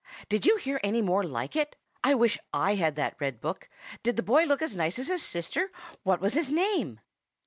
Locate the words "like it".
1.21-1.75